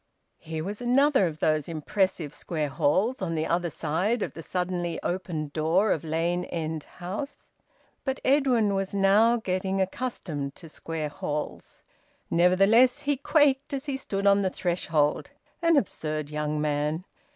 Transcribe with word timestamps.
Here 0.39 0.63
was 0.63 0.81
another 0.81 1.27
of 1.27 1.37
those 1.37 1.69
impressive 1.69 2.33
square 2.33 2.69
halls, 2.69 3.21
on 3.21 3.35
the 3.35 3.45
other 3.45 3.69
side 3.69 4.23
of 4.23 4.33
the 4.33 4.41
suddenly 4.41 4.99
opened 5.03 5.53
door 5.53 5.91
of 5.91 6.03
Lane 6.03 6.45
End 6.45 6.85
House. 6.85 7.51
But 8.03 8.19
Edwin 8.25 8.73
was 8.73 8.95
now 8.95 9.37
getting 9.37 9.79
accustomed 9.79 10.55
to 10.55 10.67
square 10.69 11.09
halls. 11.09 11.83
Nevertheless 12.31 13.01
he 13.01 13.15
quaked 13.15 13.73
as 13.73 13.85
he 13.85 13.95
stood 13.95 14.25
on 14.25 14.41
the 14.41 14.49
threshold. 14.49 15.29
An 15.61 15.77
absurd 15.77 16.31
young 16.31 16.59
man! 16.59 17.05